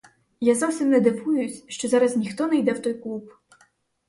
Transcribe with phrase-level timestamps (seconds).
[0.39, 3.33] Я зовсім не дивуюсь, що зараз ніхто не йде в той клуб.